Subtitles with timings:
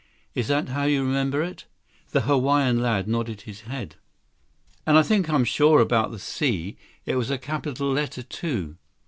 [0.33, 1.67] Is that how you remember it?"
[2.09, 3.97] The Hawaiian lad nodded his head.
[4.83, 6.75] "And I think I'm sure about the C.
[7.05, 8.77] It was a capital letter, too.